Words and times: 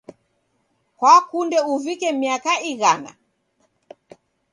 Kwakunde 0.97 1.57
uvike 1.73 2.07
miaka 2.19 2.51
ighana? 2.71 3.11